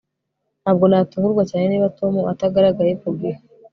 Ntabwo 0.61 0.85
natungurwa 0.87 1.43
cyane 1.49 1.65
niba 1.67 1.93
Tom 1.99 2.13
atagaragaye 2.31 2.93
ku 3.01 3.09
gihe 3.19 3.37